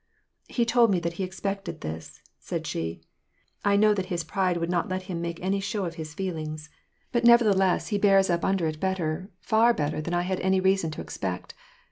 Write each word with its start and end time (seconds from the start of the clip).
"He 0.47 0.65
told 0.65 0.89
me 0.89 0.99
that 1.01 1.13
he 1.21 1.23
expected 1.23 1.81
this," 1.81 2.23
said 2.39 2.65
she." 2.65 3.01
I 3.63 3.75
know 3.75 3.93
that 3.93 4.07
his 4.07 4.23
pride 4.23 4.57
would 4.57 4.67
not 4.71 4.89
let 4.89 5.03
him 5.03 5.21
make 5.21 5.39
any 5.43 5.59
show 5.59 5.85
of 5.85 5.93
his 5.93 6.15
feelings, 6.15 6.71
bat 7.11 7.21
WAJt 7.21 7.29
AND 7.29 7.29
PEACE, 7.29 7.39
387 7.41 7.45
nevertheless 7.69 7.87
he 7.89 7.97
bears 7.99 8.29
up 8.31 8.43
under 8.43 8.65
it 8.65 8.79
better^ 8.79 9.29
far 9.41 9.75
better, 9.75 10.01
than 10.01 10.15
I 10.15 10.23
had 10.23 10.39
any 10.39 10.59
reason 10.59 10.89
to 10.93 11.01
expect. 11.01 11.53